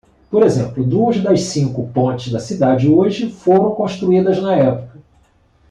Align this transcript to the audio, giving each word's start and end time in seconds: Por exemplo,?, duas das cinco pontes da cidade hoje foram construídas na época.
Por 0.31 0.41
exemplo,?, 0.41 0.83
duas 0.83 1.19
das 1.21 1.41
cinco 1.41 1.87
pontes 1.89 2.31
da 2.33 2.39
cidade 2.39 2.89
hoje 2.89 3.29
foram 3.31 3.69
construídas 3.75 4.41
na 4.41 4.55
época. 4.55 4.99